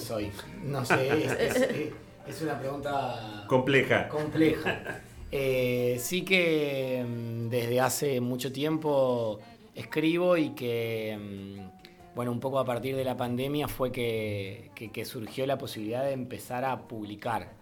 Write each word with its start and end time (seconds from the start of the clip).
soy. 0.00 0.30
No 0.64 0.84
sé, 0.84 1.24
es, 2.26 2.42
una 2.42 2.58
pregunta 2.58 3.44
compleja. 3.48 4.08
Compleja. 4.08 5.02
Eh, 5.30 5.98
sí 6.00 6.22
que 6.22 7.04
mm, 7.06 7.48
desde 7.48 7.80
hace 7.80 8.20
mucho 8.20 8.50
tiempo 8.52 9.40
escribo 9.74 10.36
y 10.36 10.50
que, 10.50 11.18
mm, 11.18 12.14
bueno, 12.14 12.32
un 12.32 12.40
poco 12.40 12.58
a 12.58 12.64
partir 12.64 12.96
de 12.96 13.04
la 13.04 13.16
pandemia 13.16 13.68
fue 13.68 13.92
que, 13.92 14.70
surgió 15.04 15.46
la 15.46 15.58
posibilidad 15.58 16.04
de 16.04 16.12
empezar 16.12 16.64
a 16.64 16.88
publicar. 16.88 17.52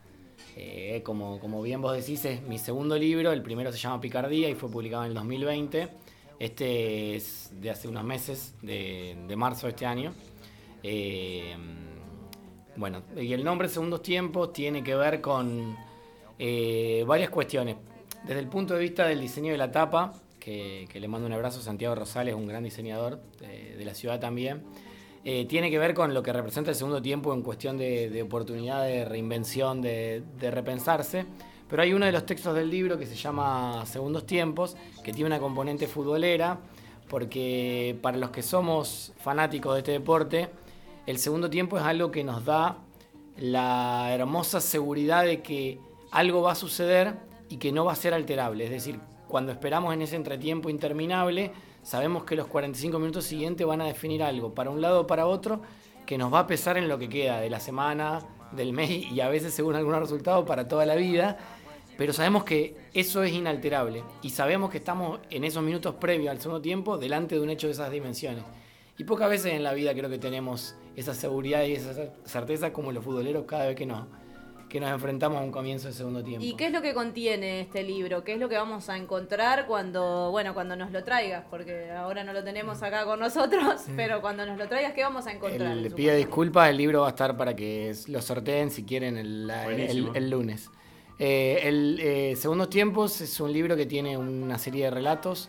Eh, 0.57 1.03
como, 1.05 1.39
como 1.39 1.61
bien 1.61 1.83
vos 1.83 1.95
decís, 1.95 2.25
es 2.25 2.43
mi 2.43 2.59
segundo 2.59 2.97
libro, 2.97 3.33
el 3.33 3.43
primero 3.43 3.71
se 3.73 3.79
llama 3.79 4.01
Picardía 4.01 4.49
y 4.49 4.55
fue 4.55 4.71
publicado 4.71 5.05
en 5.05 5.11
el 5.11 5.15
2020. 5.15 5.89
Este 6.39 7.17
es 7.17 7.51
de 7.61 7.71
hace 7.71 7.89
unos 7.89 8.05
meses, 8.05 8.55
de, 8.63 9.17
marzo 9.37 9.67
de 9.67 9.71
este 9.71 9.87
año. 9.87 10.15
Eh, 10.83 11.57
bueno, 12.77 13.03
y 13.17 13.33
el 13.33 13.45
nombre 13.45 13.69
Segundos 13.69 14.03
Tiempos 14.03 14.53
tiene 14.53 14.83
que 14.83 14.95
ver 14.95 15.21
con 15.21 15.77
eh, 16.39 17.05
varias 17.07 17.31
cuestiones. 17.31 17.77
Desde 18.25 18.41
el 18.41 18.49
punto 18.49 18.75
de 18.75 18.81
vista 18.81 19.07
del 19.07 19.21
diseño 19.21 19.53
de 19.53 19.59
la 19.59 19.71
tapa, 19.71 20.13
que, 20.39 20.89
le 20.93 21.09
mando 21.09 21.27
un 21.27 21.33
abrazo 21.33 21.61
a 21.61 21.63
Santiago 21.63 21.95
Rosales, 21.95 22.35
un 22.35 22.47
gran 22.47 22.63
diseñador 22.63 23.21
de, 23.41 23.85
la 23.85 23.95
ciudad 23.95 24.21
también, 24.21 24.63
eh, 25.25 25.45
tiene 25.47 25.71
que 25.71 25.79
ver 25.79 25.95
con 25.95 26.15
lo 26.15 26.23
que 26.23 26.33
representa 26.33 26.71
el 26.71 26.77
segundo 26.77 27.03
tiempo 27.03 27.35
en 27.35 27.43
cuestión 27.43 27.79
de, 27.79 28.23
oportunidad, 28.23 28.85
de 28.85 29.05
reinvención, 29.05 29.83
de 29.83 30.23
repensarse. 30.41 31.27
Pero 31.69 31.83
hay 31.83 31.93
uno 31.93 32.07
de 32.07 32.13
los 32.13 32.25
textos 32.27 32.55
del 32.55 32.71
libro 32.71 32.97
que 32.97 33.07
se 33.07 33.17
llama 33.17 33.85
Segundos 33.87 34.25
Tiempos, 34.25 34.77
que 35.03 35.13
tiene 35.13 35.27
una 35.27 35.41
componente 35.41 35.89
futbolera, 35.89 36.61
porque 37.09 37.97
para 38.03 38.17
los 38.17 38.31
que 38.31 38.43
somos 38.43 39.13
fanáticos 39.19 39.75
de 39.75 39.79
este 39.81 39.93
deporte, 39.93 40.49
el 41.07 41.19
segundo 41.19 41.51
tiempo 41.51 41.79
es 41.79 41.85
algo 41.85 42.11
que 42.11 42.25
nos 42.25 42.45
da 42.45 42.79
la 43.37 44.13
hermosa 44.13 44.61
seguridad 44.61 45.25
de 45.25 45.43
que 45.43 45.79
algo 46.11 46.43
va 46.43 46.53
a 46.53 46.55
suceder 46.55 47.15
y 47.49 47.59
que 47.59 47.73
no 47.73 47.85
va 47.85 47.93
a 47.93 47.97
ser 47.97 48.15
alterable. 48.15 48.65
Es 48.65 48.71
decir, 48.71 48.99
cuando 49.29 49.53
esperamos 49.53 49.93
en 49.95 50.03
ese 50.03 50.17
entretiempo 50.17 50.71
interminable, 50.71 51.53
sabemos 51.83 52.25
que 52.25 52.37
los 52.37 52.47
45 52.47 52.99
minutos 52.99 53.25
siguientes 53.25 53.67
van 53.67 53.81
a 53.81 53.87
definir 53.87 54.23
algo, 54.23 54.55
para 54.55 54.71
un 54.71 54.81
lado 54.81 55.03
o 55.03 55.07
para 55.07 55.27
otro, 55.27 55.63
que 56.07 56.19
nos 56.19 56.33
va 56.33 56.41
a 56.41 56.47
pesar 56.47 56.77
en 56.77 56.89
lo 56.89 56.99
que 56.99 57.09
queda 57.09 57.41
de 57.41 57.51
la 57.51 57.61
semana, 57.61 58.21
del 58.53 58.73
mes 58.73 58.91
y 59.13 59.21
a 59.21 59.29
veces 59.29 59.55
según 59.55 59.75
algunos 59.75 60.01
resultados 60.01 60.47
para 60.47 60.69
toda 60.69 60.87
la 60.87 60.95
vida 60.95 61.37
pero 61.97 62.13
sabemos 62.13 62.45
que 62.45 62.77
eso 62.93 63.23
es 63.23 63.33
inalterable 63.33 64.05
y 64.23 64.31
sabemos 64.31 64.71
que 64.71 64.79
estamos 64.79 65.21
en 65.31 65.45
esos 65.45 65.63
minutos 65.63 65.95
previos 65.95 66.31
al 66.31 66.41
segundo 66.41 66.61
tiempo 66.61 66.99
delante 66.99 67.37
de 67.37 67.41
un 67.41 67.51
hecho 67.51 67.69
de 67.69 67.73
esas 67.73 67.91
dimensiones. 67.91 68.45
Y 68.99 69.05
pocas 69.05 69.29
veces 69.29 69.53
en 69.53 69.63
la 69.63 69.75
vida 69.75 69.93
creo 69.95 70.09
que 70.09 70.19
tenemos 70.19 70.75
esa 70.95 71.15
seguridad 71.15 71.65
y 71.65 71.73
esa 71.73 72.11
certeza 72.25 72.73
como 72.73 72.93
los 72.93 73.05
futboleros 73.05 73.45
cada 73.45 73.67
vez 73.67 73.77
que 73.77 73.85
nos, 73.85 74.07
que 74.69 74.81
nos 74.81 74.91
enfrentamos 74.91 75.39
a 75.39 75.45
un 75.45 75.51
comienzo 75.51 75.89
de 75.89 75.95
segundo 75.95 76.25
tiempo. 76.25 76.45
¿Y 76.45 76.55
qué 76.55 76.67
es 76.67 76.73
lo 76.73 76.81
que 76.81 76.95
contiene 76.95 77.61
este 77.61 77.83
libro? 77.83 78.25
¿Qué 78.25 78.33
es 78.33 78.41
lo 78.41 78.49
que 78.49 78.57
vamos 78.57 78.89
a 78.89 78.97
encontrar 78.97 79.67
cuando, 79.67 80.31
bueno, 80.31 80.55
cuando 80.55 80.77
nos 80.77 80.91
lo 80.93 81.05
traigas? 81.05 81.45
Porque 81.51 81.91
ahora 81.91 82.25
no 82.25 82.33
lo 82.33 82.43
tenemos 82.43 82.83
acá 82.83 83.05
con 83.05 83.21
nosotros, 83.21 83.83
pero 83.97 84.23
cuando 84.23 84.47
nos 84.47 84.57
lo 84.57 84.67
traigas, 84.67 84.95
¿qué 84.95 85.03
vamos 85.03 85.27
a 85.27 85.33
encontrar? 85.33 85.77
Le 85.77 85.91
pido 85.91 86.15
disculpas, 86.15 86.71
el 86.71 86.79
libro 86.79 87.03
va 87.03 87.09
a 87.09 87.11
estar 87.11 87.37
para 87.37 87.55
que 87.55 87.95
lo 88.09 88.23
sorteen 88.23 88.71
si 88.71 88.85
quieren 88.85 89.19
el 89.19 90.31
lunes. 90.31 90.71
Eh, 91.19 91.61
el 91.63 91.99
eh, 92.01 92.37
Segundos 92.37 92.69
Tiempos 92.69 93.21
es 93.23 93.41
un 93.41 93.53
libro 93.53 93.77
que 93.77 93.87
tiene 93.87 94.19
una 94.19 94.59
serie 94.59 94.85
de 94.85 94.91
relatos 94.91 95.49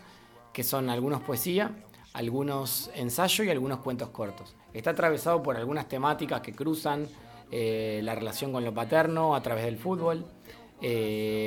que 0.52 0.64
son 0.64 0.88
algunos 0.88 1.20
poesía, 1.20 1.72
algunos 2.12 2.90
ensayos 2.94 3.46
y 3.46 3.50
algunos 3.50 3.78
cuentos 3.78 4.10
cortos. 4.10 4.56
Está 4.72 4.90
atravesado 4.90 5.42
por 5.42 5.56
algunas 5.56 5.88
temáticas 5.88 6.40
que 6.40 6.52
cruzan 6.52 7.06
eh, 7.50 8.00
la 8.02 8.14
relación 8.14 8.52
con 8.52 8.64
lo 8.64 8.74
paterno 8.74 9.34
a 9.34 9.42
través 9.42 9.64
del 9.64 9.78
fútbol, 9.78 10.26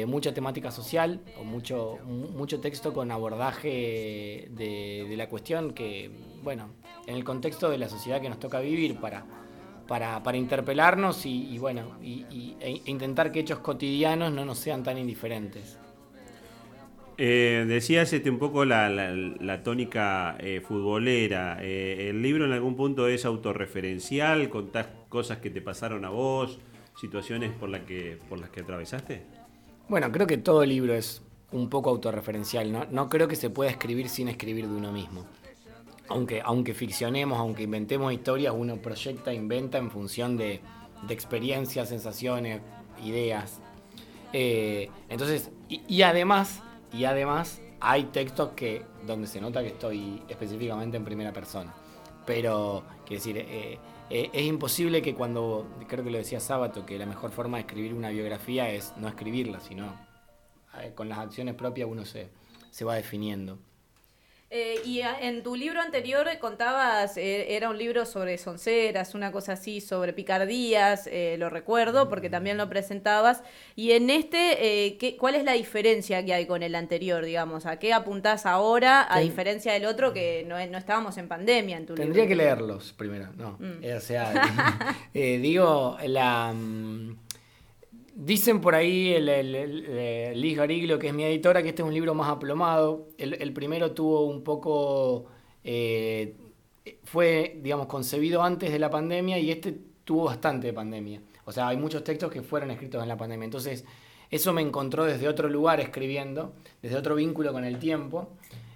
mucha 0.08 0.34
temática 0.34 0.72
social 0.72 1.22
o 1.40 1.46
mucho, 1.46 2.00
mucho 2.06 2.60
texto 2.60 2.94
con 2.94 3.12
abordaje 3.12 4.50
de, 4.52 5.14
la 5.16 5.30
cuestión 5.30 5.72
que, 5.72 6.12
bueno, 6.44 6.70
en 7.08 7.16
el 7.16 7.24
contexto 7.24 7.70
de 7.70 7.78
la 7.78 7.88
sociedad 7.88 8.20
que 8.20 8.28
nos 8.28 8.40
toca 8.40 8.60
vivir 8.60 9.00
para 9.00 9.26
para, 9.88 10.38
interpelarnos 10.38 11.26
y, 11.26 11.58
bueno, 11.58 11.98
y, 12.02 12.56
e 12.62 12.82
intentar 12.86 13.30
que 13.32 13.42
hechos 13.42 13.60
cotidianos 13.60 14.32
no 14.32 14.46
nos 14.46 14.58
sean 14.58 14.84
tan 14.84 14.98
indiferentes. 14.98 15.78
Eh, 17.24 17.66
decías 17.68 18.12
este, 18.14 18.32
un 18.32 18.40
poco 18.40 18.66
la, 18.66 19.62
tónica 19.64 20.36
eh, 20.40 20.60
futbolera. 20.60 21.60
Eh, 21.62 22.08
¿El 22.10 22.24
libro 22.24 22.46
en 22.46 22.52
algún 22.52 22.76
punto 22.76 23.08
es 23.08 23.26
autorreferencial? 23.26 24.50
¿Contás 24.50 24.88
cosas 25.08 25.38
que 25.38 25.52
te 25.52 25.62
pasaron 25.62 26.04
a 26.04 26.10
vos? 26.10 26.58
¿Situaciones 27.00 27.52
por, 27.52 27.80
que, 27.82 28.18
por 28.28 28.40
las 28.40 28.50
que 28.50 28.62
atravesaste? 28.62 29.22
Bueno, 29.88 30.12
creo 30.12 30.26
que 30.26 30.38
todo 30.38 30.66
libro 30.66 30.96
es 30.96 31.22
un 31.52 31.70
poco 31.70 31.92
autorreferencial. 31.92 32.72
No, 32.72 32.88
no 32.90 33.08
creo 33.08 33.28
que 33.28 33.36
se 33.36 33.52
pueda 33.52 33.70
escribir 33.70 34.10
sin 34.10 34.28
escribir 34.28 34.68
de 34.68 34.74
uno 34.74 34.92
mismo 34.92 35.28
aunque, 36.10 36.42
aunque 36.44 36.74
ficcionemos, 36.74 37.40
aunque 37.40 37.64
inventemos 37.64 38.12
historias, 38.12 38.54
uno 38.58 38.78
proyecta, 38.78 39.32
inventa 39.32 39.78
en 39.78 39.92
función 39.92 40.38
de, 40.38 40.60
experiencias, 41.08 41.90
sensaciones, 41.90 42.62
ideas. 43.04 43.60
Eh, 44.34 44.90
entonces, 45.08 45.52
y, 45.70 46.02
además, 46.02 46.62
y 46.94 47.06
además 47.06 47.62
hay 47.80 48.06
textos 48.06 48.52
que 48.56 48.84
donde 49.06 49.28
se 49.28 49.42
nota 49.42 49.62
que 49.62 49.70
estoy 49.70 50.22
específicamente 50.28 50.98
en 50.98 51.06
primera 51.06 51.34
persona. 51.34 51.74
Pero, 52.26 52.84
quiero 53.06 53.20
decir, 53.24 53.38
eh, 53.38 53.80
eh, 54.10 54.30
es 54.32 54.46
imposible 54.46 55.02
que 55.02 55.16
cuando, 55.16 55.68
creo 55.88 56.04
que 56.04 56.12
lo 56.12 56.18
decía 56.18 56.40
Sábato, 56.40 56.86
que 56.86 56.98
la 57.00 57.06
mejor 57.06 57.32
forma 57.32 57.58
de 57.58 57.62
escribir 57.62 57.94
una 57.94 58.10
biografía 58.10 58.70
es 58.70 58.94
no 58.98 59.08
escribirla, 59.08 59.60
sino 59.60 59.96
con 60.96 61.10
las 61.10 61.18
acciones 61.20 61.56
propias 61.56 61.90
uno 61.90 62.06
se, 62.06 62.30
se 62.70 62.86
va 62.86 62.96
definiendo. 62.96 63.60
Eh, 64.54 64.82
y 64.84 65.00
en 65.00 65.44
tu 65.44 65.56
libro 65.56 65.80
anterior 65.80 66.28
contabas, 66.42 67.16
eh, 67.16 67.56
era 67.56 67.70
un 67.70 67.78
libro 67.78 68.06
sobre 68.06 68.38
sonceras, 68.38 69.16
una 69.16 69.32
cosa 69.32 69.54
así, 69.54 69.80
sobre 69.80 70.12
picardías, 70.12 71.08
eh, 71.08 71.38
lo 71.40 71.50
recuerdo 71.50 72.10
porque 72.10 72.30
también 72.30 72.58
lo 72.58 72.68
presentabas. 72.68 73.44
Y 73.78 73.94
en 73.94 74.10
este, 74.10 74.98
¿qué, 75.00 75.16
¿cuál 75.18 75.36
es 75.36 75.46
la 75.46 75.54
diferencia 75.54 76.26
que 76.26 76.34
hay 76.34 76.48
con 76.48 76.64
el 76.64 76.76
anterior, 76.76 77.24
digamos? 77.24 77.66
¿A 77.66 77.80
qué 77.80 77.94
apuntás 77.94 78.46
ahora, 78.46 79.08
a 79.10 79.22
diferencia 79.22 79.72
del 79.72 79.86
otro 79.86 80.12
que 80.12 80.44
no, 80.46 80.58
no 80.68 80.78
estábamos 80.78 81.18
en 81.18 81.30
pandemia 81.30 81.78
en 81.78 81.86
tu 81.86 81.96
Tendría 81.96 82.28
que 82.28 82.36
leerlos 82.36 82.92
primero, 82.92 83.30
no. 83.38 83.58
Mm. 83.58 83.96
O 83.96 84.02
sea, 84.02 84.34
digo, 85.14 85.98
la... 86.04 86.52
Mm, 86.52 87.16
Dicen 88.14 88.60
por 88.60 88.76
ahí 88.76 89.14
el, 89.14 89.30
el, 89.30 90.42
Liz 90.42 90.58
Gariglio, 90.58 91.00
que 91.00 91.08
es 91.08 91.14
mi 91.14 91.24
editora, 91.24 91.64
que 91.64 91.70
este 91.70 91.82
es 91.82 91.88
un 91.88 91.94
libro 91.94 92.14
más 92.14 92.30
aplomado. 92.30 93.08
El, 93.18 93.54
primero 93.54 93.92
tuvo 93.92 94.26
un 94.26 94.44
poco. 94.44 95.28
Eh, 95.64 96.36
fue, 97.04 97.60
digamos, 97.62 97.88
concebido 97.88 98.44
antes 98.44 98.72
de 98.72 98.80
la 98.80 98.90
pandemia 98.90 99.40
y 99.40 99.52
este 99.52 99.78
tuvo 100.04 100.26
bastante 100.26 100.68
de 100.68 100.74
pandemia. 100.74 101.22
O 101.46 101.52
sea, 101.52 101.70
hay 101.70 101.78
muchos 101.78 102.04
textos 102.04 102.32
que 102.32 102.42
fueron 102.42 102.72
escritos 102.72 103.02
en 103.02 103.08
la 103.08 103.16
pandemia. 103.16 103.46
Entonces, 103.46 103.86
eso 104.30 104.52
me 104.52 104.62
encontró 104.62 105.06
desde 105.06 105.28
otro 105.28 105.48
lugar 105.48 105.80
escribiendo, 105.80 106.54
desde 106.82 106.98
otro 106.98 107.16
vínculo 107.16 107.54
con 107.54 107.64
el 107.64 107.80
tiempo, 107.80 108.30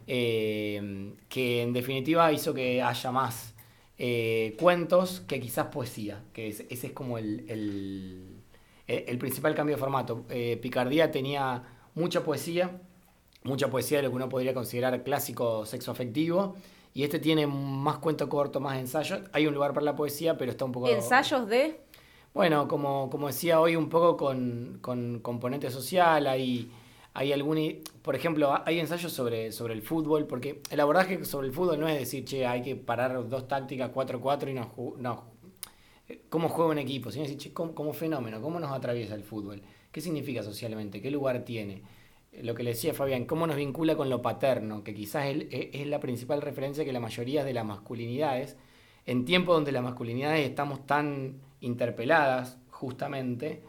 eh, 0.08 1.14
que 1.28 1.62
en 1.62 1.74
definitiva 1.74 2.32
hizo 2.32 2.54
que 2.54 2.82
haya 2.82 3.12
más 3.12 3.54
eh, 3.98 4.56
cuentos 4.60 5.22
que 5.28 5.40
quizás 5.42 5.68
poesía, 5.68 6.24
que 6.32 6.48
ese 6.48 6.68
es 6.70 6.92
como 6.94 7.18
el 7.18 8.35
eh, 8.88 9.06
el 9.08 9.18
principal 9.18 9.56
cambio 9.56 9.76
de 9.76 9.80
formato. 9.80 10.26
Eh, 10.30 10.58
Picardía 10.62 11.12
tenía 11.12 11.64
mucha 11.96 12.24
poesía, 12.24 12.82
mucha 13.44 13.70
poesía 13.70 13.98
de 13.98 14.04
lo 14.04 14.10
que 14.10 14.16
uno 14.16 14.30
podría 14.30 14.54
considerar 14.54 15.04
clásico 15.04 15.66
sexo 15.66 15.92
afectivo. 15.92 16.56
Y 16.94 17.04
este 17.04 17.20
tiene 17.20 17.46
más 17.46 17.98
cuento 17.98 18.30
corto, 18.30 18.60
más 18.62 18.78
ensayos. 18.78 19.20
Hay 19.34 19.48
un 19.48 19.54
lugar 19.54 19.74
para 19.74 19.84
la 19.84 19.96
poesía, 19.96 20.38
pero 20.38 20.52
está 20.52 20.64
un 20.64 20.72
poco... 20.72 20.88
¿Ensayos 20.88 21.48
de? 21.48 21.82
Bueno, 22.34 22.68
como, 22.70 23.10
como 23.10 23.28
decía 23.28 23.60
hoy, 23.60 23.76
un 23.76 23.90
poco 23.90 24.16
con, 24.16 24.80
con 24.82 25.20
componente 25.20 25.70
social. 25.70 26.26
Hay, 26.28 26.72
hay 27.14 27.34
algún... 27.34 27.82
Por 28.02 28.16
ejemplo, 28.16 28.62
hay 28.66 28.80
ensayos 28.80 29.12
sobre, 29.12 29.52
sobre 29.52 29.74
el 29.74 29.82
fútbol, 29.82 30.26
porque 30.26 30.62
el 30.70 30.80
abordaje 30.80 31.26
sobre 31.26 31.48
el 31.48 31.54
fútbol 31.54 31.82
no 31.82 31.88
es 31.90 32.00
decir, 32.00 32.24
che, 32.24 32.46
hay 32.46 32.62
que 32.62 32.78
parar 32.78 33.28
dos 33.28 33.46
tácticas, 33.48 33.92
4-4 33.92 34.52
y 34.52 34.54
no, 34.54 34.72
no 34.98 35.35
cómo 36.30 36.50
juega 36.50 36.72
un 36.72 36.78
equipo, 36.78 37.12
sino 37.12 37.26
decir, 37.26 37.54
como, 37.54 37.94
fenómeno, 37.94 38.42
cómo 38.42 38.60
nos 38.60 38.72
atraviesa 38.72 39.16
el 39.16 39.24
fútbol, 39.24 39.62
qué 39.92 40.02
significa 40.02 40.44
socialmente, 40.44 41.02
qué 41.02 41.12
lugar 41.12 41.44
tiene. 41.44 41.82
Lo 42.42 42.54
que 42.54 42.64
le 42.64 42.72
decía 42.72 42.94
Fabián, 42.94 43.26
cómo 43.26 43.48
nos 43.48 43.56
vincula 43.56 43.96
con 43.96 44.10
lo 44.10 44.22
paterno, 44.22 44.84
que 44.84 44.94
quizás 44.94 45.26
e, 45.26 45.70
es, 45.74 45.88
la 45.88 46.00
principal 46.00 46.42
referencia 46.42 46.84
que 46.84 46.92
la 46.92 47.00
mayoría 47.00 47.44
de 47.44 47.54
las 47.54 47.66
masculinidades, 47.66 48.58
en 49.06 49.26
tiempos 49.26 49.56
donde 49.56 49.72
las 49.72 49.84
masculinidades 49.84 50.48
estamos 50.48 50.86
tan 50.86 51.40
interpeladas, 51.62 52.58
justamente, 52.70 53.62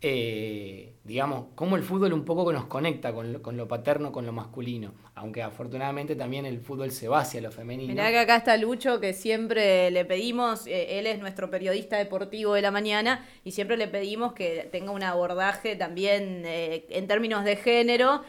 eh, 0.00 0.92
digamos, 1.04 1.46
cómo 1.54 1.76
el 1.76 1.82
fútbol 1.82 2.12
un 2.12 2.24
poco 2.24 2.52
nos 2.52 2.66
conecta 2.66 3.12
con 3.14 3.32
lo, 3.32 3.42
con 3.42 3.56
lo, 3.56 3.68
paterno, 3.68 4.12
con 4.12 4.26
lo 4.26 4.32
masculino. 4.32 4.92
Aunque 5.14 5.42
afortunadamente 5.42 6.16
también 6.16 6.44
el 6.44 6.60
fútbol 6.60 6.90
se 6.90 7.08
va 7.08 7.20
hacia 7.20 7.40
lo 7.40 7.50
femenino. 7.50 7.92
Mirá 7.92 8.10
que 8.10 8.18
acá 8.18 8.36
está 8.36 8.56
Lucho, 8.56 9.00
que 9.00 9.12
siempre 9.14 9.90
le 9.90 10.04
pedimos, 10.04 10.66
eh, 10.66 10.98
él 10.98 11.06
es 11.06 11.18
nuestro 11.20 11.50
periodista 11.50 11.96
deportivo 11.96 12.54
de 12.54 12.62
la 12.62 12.70
mañana, 12.70 13.24
y 13.44 13.52
siempre 13.52 13.76
le 13.76 13.86
pedimos 13.86 14.32
que 14.32 14.68
tenga 14.72 14.90
un 14.90 15.02
abordaje 15.02 15.76
también 15.76 16.42
eh, 16.44 16.84
en 16.90 17.06
términos 17.06 17.44
de 17.44 17.56
género, 17.56 18.22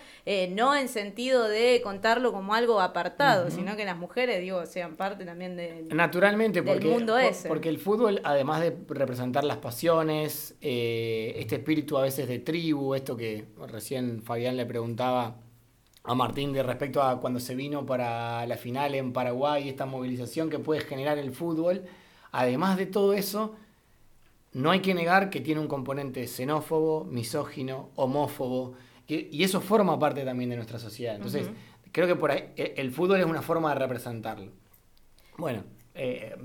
no 0.51 0.75
en 0.75 0.87
sentido 0.87 1.47
de 1.47 1.81
contarlo 1.83 2.31
como 2.31 2.55
algo 2.55 2.81
apartado, 2.81 3.45
uh 3.45 3.49
-huh. 3.49 3.55
sino 3.55 3.75
que 3.75 3.85
las 3.85 3.97
mujeres, 3.97 4.41
digo, 4.41 4.65
sean 4.65 4.95
parte 4.95 5.23
también 5.23 5.55
de, 5.55 5.85
Naturalmente, 5.91 6.61
del 6.61 6.73
porque, 6.73 6.87
mundo 6.87 7.13
por, 7.13 7.21
ese. 7.21 7.47
porque 7.47 7.69
el 7.69 7.77
fútbol, 7.77 8.21
además 8.23 8.61
de 8.61 8.75
representar 8.87 9.43
las 9.43 9.57
pasiones, 9.57 10.55
este 10.61 11.64
espíritu 11.65 11.97
a 11.97 12.03
veces 12.03 12.27
de 12.27 12.37
tribu, 12.37 12.93
esto 12.93 13.17
que 13.17 13.45
recién 13.67 14.21
Fabián 14.21 14.55
le 14.55 14.67
preguntaba 14.67 15.37
a 16.03 16.13
Martín 16.13 16.53
de 16.53 16.61
respecto 16.61 17.01
a 17.01 17.19
cuando 17.19 17.39
se 17.39 17.55
vino 17.55 17.87
para 17.87 18.45
la 18.45 18.55
final 18.55 18.93
en 18.93 19.11
Paraguay, 19.11 19.67
esta 19.67 19.87
movilización 19.87 20.51
que 20.51 20.59
puede 20.59 20.81
generar 20.81 21.17
el 21.17 21.31
fútbol, 21.31 21.81
además 22.31 22.77
de 22.77 22.85
todo 22.85 23.13
eso, 23.13 23.55
no 24.53 24.69
hay 24.69 24.81
que 24.81 24.93
negar 24.93 25.31
que 25.31 25.41
tiene 25.41 25.59
un 25.59 25.67
componente 25.67 26.27
xenófobo, 26.27 27.03
misógino, 27.05 27.89
homófobo, 27.95 28.75
que, 29.07 29.27
y 29.31 29.43
eso 29.43 29.59
forma 29.59 29.97
parte 29.97 30.23
también 30.23 30.51
de 30.51 30.57
nuestra 30.57 30.77
sociedad. 30.77 31.15
Entonces, 31.15 31.47
uh 31.47 31.49
-huh. 31.49 31.91
creo 31.91 32.05
que 32.05 32.15
por 32.15 32.29
ahí, 32.29 32.53
eh, 32.55 32.75
el 32.77 32.91
fútbol 32.91 33.19
es 33.19 33.25
una 33.25 33.41
forma 33.41 33.73
de 33.73 33.79
representarlo. 33.79 34.51
Bueno, 35.37 35.63
eh, 35.95 36.35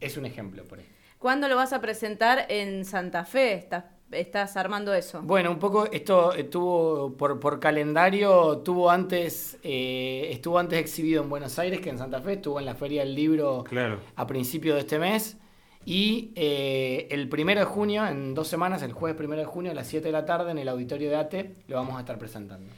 es 0.00 0.16
un 0.16 0.26
ejemplo 0.26 0.64
por 0.64 0.80
ahí. 0.80 0.86
¿Cuándo 1.18 1.48
lo 1.48 1.54
vas 1.54 1.72
a 1.72 1.80
presentar 1.80 2.46
en 2.48 2.84
Santa 2.84 3.24
Fe? 3.24 3.54
¿Estás 3.54 3.84
estás 4.12 4.56
armando 4.56 4.94
eso? 4.94 5.20
Bueno, 5.22 5.50
un 5.50 5.58
poco 5.58 5.86
esto 5.90 6.32
estuvo 6.32 7.12
por, 7.16 7.40
por 7.40 7.60
calendario, 7.60 8.58
tuvo 8.58 8.90
antes, 8.90 9.58
eh, 9.62 10.28
estuvo 10.30 10.58
antes 10.58 10.78
exhibido 10.78 11.22
en 11.22 11.28
Buenos 11.28 11.58
Aires 11.58 11.80
que 11.80 11.90
en 11.90 11.98
Santa 11.98 12.20
Fe, 12.20 12.34
estuvo 12.34 12.58
en 12.60 12.66
la 12.66 12.74
Feria 12.74 13.02
del 13.02 13.14
Libro 13.14 13.64
claro. 13.64 14.00
a 14.14 14.26
principio 14.26 14.74
de 14.74 14.80
este 14.80 14.98
mes. 14.98 15.36
Y 15.84 16.32
eh, 16.34 17.06
el 17.10 17.28
primero 17.28 17.60
de 17.60 17.66
junio, 17.66 18.06
en 18.08 18.34
dos 18.34 18.48
semanas, 18.48 18.82
el 18.82 18.92
jueves 18.92 19.16
primero 19.16 19.40
de 19.40 19.46
junio 19.46 19.70
a 19.70 19.74
las 19.74 19.86
7 19.86 20.04
de 20.04 20.12
la 20.12 20.24
tarde, 20.24 20.50
en 20.50 20.58
el 20.58 20.68
auditorio 20.68 21.08
de 21.08 21.16
ATE, 21.16 21.54
lo 21.68 21.76
vamos 21.76 21.96
a 21.96 22.00
estar 22.00 22.18
presentando. 22.18 22.68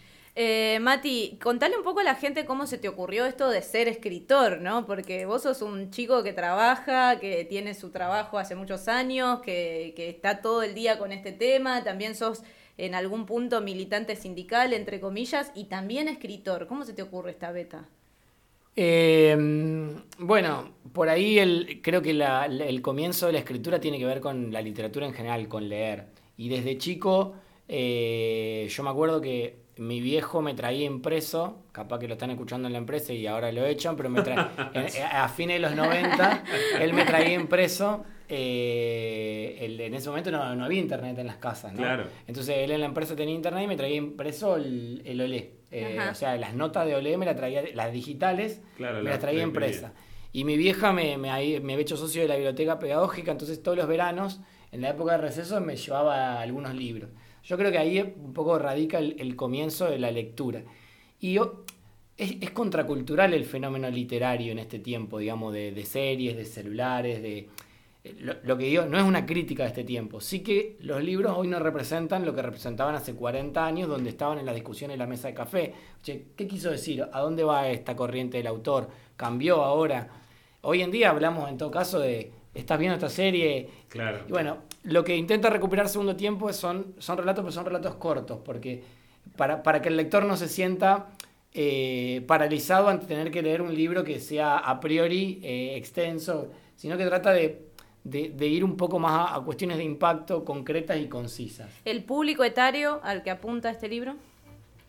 Eh, 0.41 0.79
Mati, 0.81 1.37
contale 1.43 1.77
un 1.77 1.83
poco 1.83 1.99
a 1.99 2.05
la 2.05 2.15
gente 2.15 2.45
cómo 2.45 2.69
se 2.69 2.79
te 2.79 2.89
ocurrió 2.89 3.27
esto 3.27 3.51
de 3.51 3.61
ser 3.61 3.89
escritor, 3.89 4.61
¿no? 4.61 4.87
Porque 4.87 5.27
vos 5.27 5.43
sos 5.43 5.63
un 5.63 5.91
chico 5.91 6.23
que 6.23 6.33
trabaja, 6.33 7.19
que 7.19 7.45
tiene 7.45 7.75
su 7.75 7.91
trabajo 7.91 8.39
hace 8.39 8.55
muchos 8.55 8.87
años, 8.87 9.41
que, 9.41 9.95
que 9.97 10.09
está 10.09 10.41
todo 10.41 10.63
el 10.63 10.77
día 10.77 10.97
con 10.97 11.11
este 11.11 11.33
tema, 11.33 11.83
también 11.83 12.15
sos 12.15 12.45
en 12.77 12.95
algún 12.95 13.27
punto 13.27 13.61
militante 13.63 14.15
sindical, 14.15 14.73
entre 14.75 15.01
comillas, 15.01 15.51
y 15.57 15.65
también 15.65 16.07
escritor. 16.07 16.69
¿Cómo 16.69 16.85
se 16.85 16.93
te 16.93 17.03
ocurre 17.03 17.33
esta 17.33 17.51
beta? 17.51 17.89
Eh, 18.77 19.37
bueno, 20.19 20.73
por 20.93 21.09
ahí 21.09 21.41
el, 21.41 21.81
creo 21.83 22.01
que 22.01 22.13
el 22.13 22.81
comienzo 22.81 23.27
de 23.27 23.33
la 23.33 23.39
escritura 23.41 23.81
tiene 23.81 23.99
que 23.99 24.07
ver 24.07 24.21
con 24.21 24.53
la 24.53 24.63
literatura 24.63 25.05
en 25.05 25.15
general, 25.15 25.49
con 25.49 25.69
leer. 25.69 26.07
Y 26.37 26.49
desde 26.49 26.79
chico, 26.79 27.35
eh, 27.67 28.69
yo 28.71 28.85
me 28.85 28.91
acuerdo 28.91 29.21
que 29.21 29.67
mi 29.79 30.01
viejo 30.01 30.43
me 30.43 30.55
traía 30.55 30.85
impreso, 30.85 31.63
capaz 31.73 31.99
que 32.01 32.09
lo 32.09 32.15
están 32.15 32.31
escuchando 32.31 32.67
en 32.67 32.73
la 32.73 32.79
empresa 32.79 33.13
y 33.13 33.27
ahora 33.27 33.51
lo 33.53 33.65
echan, 33.65 33.97
pero 33.97 34.11
me 34.11 34.23
trae, 34.23 34.37
en, 34.75 34.87
a 35.13 35.29
fines 35.29 35.57
de 35.57 35.61
los 35.61 35.77
90 35.77 36.45
él 36.81 36.93
me 36.93 37.05
traía 37.05 37.35
impreso, 37.35 38.05
eh, 38.29 39.57
en 39.61 39.95
ese 39.95 40.09
momento 40.09 40.31
no, 40.31 40.55
no, 40.57 40.65
había 40.65 40.81
internet 40.81 41.17
en 41.19 41.29
las 41.29 41.37
casas, 41.37 41.73
¿no? 41.73 41.79
Claro. 41.79 42.05
Entonces 42.27 42.57
él 42.59 42.73
en 42.73 42.81
la 42.81 42.87
empresa 42.87 43.15
tenía 43.15 43.35
internet 43.35 43.65
y 43.65 43.67
me 43.69 43.77
traía 43.77 43.97
impreso 43.97 44.57
el, 44.57 45.03
el 45.05 45.21
Olé, 45.21 45.53
eh, 45.71 45.99
o 46.11 46.15
sea, 46.15 46.37
las 46.37 46.55
notas 46.55 46.85
de 46.87 46.97
Olé 46.97 47.17
me 47.17 47.25
las 47.25 47.37
traía, 47.37 47.63
las 47.75 47.93
digitales 47.93 48.61
claro, 48.77 48.99
me 48.99 49.05
la, 49.05 49.11
las 49.11 49.21
traía 49.21 49.43
impresa. 49.43 49.93
Y 50.33 50.45
mi 50.45 50.57
vieja 50.57 50.93
me, 50.93 51.17
me, 51.17 51.31
me 51.61 51.73
había 51.73 51.79
hecho 51.79 51.97
socio 51.97 52.23
de 52.23 52.29
la 52.29 52.35
biblioteca 52.35 52.79
pedagógica, 52.79 53.31
entonces 53.31 53.63
todos 53.63 53.79
los 53.79 53.87
veranos, 53.87 54.41
en 54.73 54.83
la 54.83 54.91
época 54.91 55.13
de 55.13 55.19
receso, 55.19 55.61
me 55.61 55.77
llevaba 55.77 56.41
algunos 56.41 56.75
libros. 56.75 57.11
Yo 57.49 57.57
creo 57.57 57.73
que 57.73 57.79
ahí 57.79 57.99
un 58.01 58.35
poco 58.35 58.59
radica 58.59 58.99
el, 58.99 59.17
el 59.19 59.35
comienzo 59.35 59.87
de 59.87 59.99
la 59.99 60.11
lectura. 60.11 60.63
Y 61.19 61.33
yo, 61.33 61.65
es, 62.19 62.37
es, 62.43 62.51
contracultural 62.51 63.33
el 63.33 63.47
fenómeno 63.47 63.89
literario 63.89 64.53
en 64.53 64.59
este 64.59 64.81
tiempo, 64.81 65.19
digamos, 65.19 65.55
de, 65.55 65.73
de 65.73 65.85
series, 65.87 66.37
de 66.37 66.45
celulares, 66.45 67.23
de... 67.23 67.49
Lo, 68.21 68.35
lo, 68.43 68.57
que 68.57 68.67
digo 68.67 68.85
no 68.87 68.97
es 68.99 69.05
una 69.05 69.27
crítica 69.27 69.65
de 69.65 69.71
este 69.71 69.85
tiempo, 69.85 70.21
sí 70.21 70.41
que 70.41 70.77
los 70.81 71.03
libros 71.03 71.35
hoy 71.37 71.49
no 71.49 71.59
representan 71.59 72.25
lo 72.25 72.35
que 72.35 72.41
representaban 72.41 72.95
hace 72.95 73.15
40 73.15 73.67
años, 73.67 73.89
donde 73.89 74.11
estaban 74.11 74.39
en 74.39 74.47
las 74.47 74.55
discusiones 74.55 74.95
en 74.95 75.01
la 75.01 75.07
mesa 75.07 75.29
de 75.29 75.35
café. 75.35 75.75
Che, 76.03 76.27
¿Qué 76.37 76.47
quiso 76.47 76.71
decir? 76.71 77.07
¿A 77.11 77.21
dónde 77.21 77.45
va 77.45 77.69
esta 77.69 77.97
corriente 77.97 78.39
del 78.39 78.47
autor? 78.47 78.89
¿Cambió 79.17 79.63
ahora? 79.63 80.09
Hoy 80.63 80.83
en 80.83 80.91
día 80.91 81.11
hablamos 81.11 81.49
en 81.49 81.59
todo 81.59 81.71
caso 81.71 81.99
de, 81.99 82.31
estás 82.55 82.79
viendo 82.79 82.95
esta 82.95 83.11
serie. 83.11 83.69
Claro. 83.89 84.21
Y 84.27 84.33
bueno, 84.33 84.59
lo 84.89 85.05
que 85.05 85.17
intenta 85.17 85.51
recuperar 85.51 85.89
segundo 85.89 86.17
tiempo 86.17 86.53
son, 86.53 86.95
son 86.99 87.19
relatos, 87.19 87.43
pero 87.43 87.53
son 87.53 87.67
relatos 87.67 87.95
cortos, 87.97 88.41
porque 88.45 88.83
para, 89.37 89.63
para 89.63 89.83
que 89.83 89.89
el 89.91 89.97
lector 89.97 90.25
no 90.25 90.37
se 90.37 90.49
sienta 90.49 91.11
eh, 91.53 92.25
paralizado 92.27 92.89
ante 92.89 93.07
tener 93.07 93.31
que 93.31 93.43
leer 93.43 93.61
un 93.61 93.75
libro 93.75 94.03
que 94.03 94.19
sea 94.19 94.57
a 94.57 94.81
priori 94.81 95.41
eh, 95.43 95.77
extenso, 95.77 96.49
sino 96.75 96.97
que 96.97 97.05
trata 97.05 97.33
de, 97.33 97.69
de, 98.03 98.31
de, 98.31 98.47
ir 98.47 98.65
un 98.65 98.77
poco 98.77 98.99
más 98.99 99.31
a, 99.31 99.37
a, 99.37 99.45
cuestiones 99.45 99.77
de 99.77 99.85
impacto 99.85 100.45
concretas 100.45 100.99
y 100.99 101.07
concisas. 101.07 101.69
¿El 101.85 102.05
público 102.05 102.43
etario 102.43 103.01
al 103.03 103.23
que 103.23 103.31
apunta 103.31 103.71
este 103.71 103.89
libro? 103.89 104.17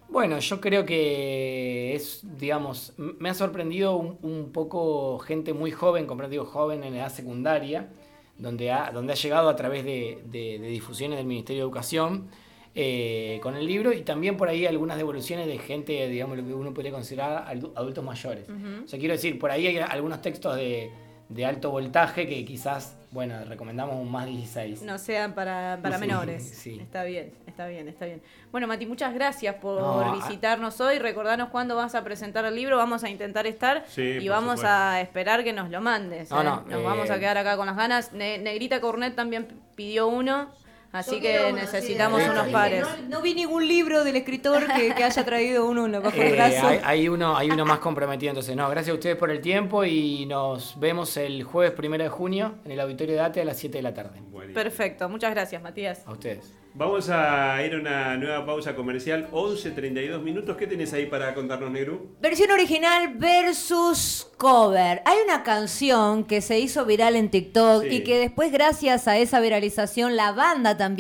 Bueno, 0.07 0.39
yo 0.39 0.61
creo 0.61 0.85
que 0.85 1.93
es, 1.93 2.21
digamos, 2.37 2.93
me 2.97 3.29
ha 3.29 3.33
sorprendido 3.33 3.97
un, 3.97 4.17
un 4.21 4.51
poco 4.53 5.19
gente 5.19 5.53
muy 5.53 5.71
joven, 5.71 6.07
digo 6.29 6.45
joven 6.45 6.83
en 6.83 6.95
edad 6.95 7.11
secundaria, 7.11 7.89
donde 8.39 8.71
ha, 8.71 8.91
donde 8.91 9.13
ha 9.13 9.15
llegado 9.15 9.49
a 9.49 9.55
través 9.55 9.83
de, 9.85 10.23
de, 10.25 10.57
de 10.59 10.67
difusiones 10.67 11.17
del 11.17 11.27
Ministerio 11.27 11.63
de 11.63 11.67
Educación 11.67 12.29
eh, 12.75 13.39
con 13.41 13.55
el 13.55 13.65
libro 13.65 13.91
y 13.93 14.01
también 14.01 14.37
por 14.37 14.47
ahí 14.47 14.65
algunas 14.65 14.97
devoluciones 14.97 15.47
de 15.47 15.57
gente, 15.57 16.07
digamos, 16.07 16.37
lo 16.37 16.45
que 16.45 16.53
uno 16.53 16.73
podría 16.73 16.91
considerar 16.91 17.45
adultos 17.75 18.03
mayores. 18.03 18.47
Uh 18.47 18.53
-huh. 18.53 18.85
O 18.85 18.87
sea, 18.87 18.99
quiero 18.99 19.13
decir, 19.13 19.39
por 19.39 19.51
ahí 19.51 19.67
hay 19.67 19.77
algunos 19.77 20.21
textos 20.21 20.55
de, 20.55 20.91
de 21.29 21.45
alto 21.45 21.71
voltaje 21.71 22.27
que 22.27 22.45
quizás, 22.45 22.97
bueno, 23.11 23.43
recomendamos 23.45 23.95
un 23.95 24.11
más 24.11 24.27
16. 24.27 24.83
No 24.83 24.99
sean 24.99 25.33
para, 25.33 25.79
para 25.81 25.95
sí, 25.95 26.01
menores. 26.01 26.43
Sí. 26.59 26.79
Está 26.79 27.03
bien, 27.03 27.31
está 27.47 27.67
bien, 27.67 27.87
está 27.87 28.05
bien. 28.05 28.21
Bueno, 28.51 28.67
Mati, 28.67 28.85
muchas 28.85 29.13
gracias 29.13 29.55
por 29.55 29.81
no, 29.81 30.13
visitarnos 30.13 30.79
hoy. 30.81 30.99
Recordarnos 30.99 31.49
cuándo 31.49 31.75
vas 31.75 31.95
a 31.95 32.03
presentar 32.03 32.45
el 32.45 32.55
libro. 32.55 32.77
Vamos 32.77 33.03
a 33.03 33.09
intentar 33.09 33.47
estar 33.47 33.85
sí, 33.87 34.01
y 34.01 34.27
vamos 34.27 34.59
supuesto. 34.59 34.67
a 34.67 35.01
esperar 35.01 35.43
que 35.43 35.53
nos 35.53 35.69
lo 35.69 35.81
mandes. 35.81 36.29
No, 36.29 36.41
¿eh? 36.41 36.43
no, 36.43 36.61
nos 36.61 36.79
eh... 36.79 36.83
vamos 36.83 37.09
a 37.09 37.19
quedar 37.19 37.37
acá 37.37 37.55
con 37.57 37.65
las 37.65 37.77
ganas. 37.77 38.13
Ne 38.13 38.37
Negrita 38.37 38.81
Cornet 38.81 39.15
también 39.15 39.47
pidió 39.75 40.07
uno. 40.07 40.49
Así 40.91 41.17
Yo 41.17 41.21
que 41.21 41.39
uno, 41.49 41.57
necesitamos 41.57 42.23
sí, 42.23 42.29
unos 42.29 42.47
sí, 42.47 42.51
pares. 42.51 42.81
No, 42.81 43.17
no, 43.17 43.21
vi 43.21 43.35
ningún 43.35 43.67
libro 43.67 44.03
del 44.03 44.15
escritor 44.15 44.65
que, 44.73 44.95
que 44.95 45.03
haya 45.03 45.23
traído 45.23 45.67
uno, 45.67 45.83
uno 45.83 46.01
bajo 46.01 46.19
el 46.19 46.27
Eh, 46.29 46.31
brazo. 46.31 46.67
hay, 46.67 46.79
hay 46.83 47.09
uno, 47.09 47.37
hay 47.37 47.51
uno 47.51 47.63
más 47.65 47.77
comprometido, 47.79 48.31
entonces 48.31 48.55
no, 48.55 48.67
gracias 48.69 48.91
a 48.91 48.95
ustedes 48.95 49.15
por 49.15 49.29
el 49.29 49.39
tiempo 49.39 49.85
y 49.85 50.25
nos 50.25 50.79
vemos 50.79 51.15
el 51.17 51.43
jueves 51.43 51.73
primero 51.73 52.03
de 52.03 52.09
junio 52.09 52.55
en 52.65 52.71
el 52.71 52.79
auditorio 52.79 53.13
de 53.15 53.21
ATE 53.21 53.41
a 53.41 53.45
las 53.45 53.57
7 53.57 53.77
de 53.77 53.81
la 53.83 53.93
tarde. 53.93 54.19
Buenísimo. 54.39 54.63
Perfecto, 54.63 55.07
muchas 55.09 55.31
gracias, 55.31 55.61
Matías. 55.61 56.03
A 56.07 56.11
ustedes. 56.11 56.53
Vamos 56.75 57.09
a 57.09 57.61
ir 57.65 57.73
a 57.73 57.77
una 57.79 58.15
nueva 58.17 58.45
pausa 58.45 58.75
comercial, 58.75 59.27
11.32 59.31 60.21
minutos. 60.21 60.55
¿Qué 60.55 60.67
tenés 60.67 60.93
ahí 60.93 61.07
para 61.07 61.33
contarnos, 61.33 61.71
Negru? 61.71 62.15
Versión 62.21 62.51
original 62.51 63.15
versus 63.17 64.27
cover. 64.37 65.01
Hay 65.05 65.17
una 65.25 65.41
canción 65.43 66.23
que 66.25 66.41
se 66.41 66.59
hizo 66.59 66.85
viral 66.85 67.15
en 67.15 67.29
TikTok 67.31 67.83
Sí. 67.83 67.89
y 67.89 68.03
que 68.03 68.19
después, 68.19 68.51
gracias 68.51 69.07
a 69.07 69.17
esa 69.17 69.39
viralización, 69.39 70.15
la 70.15 70.31
banda 70.31 70.77
también 70.77 70.89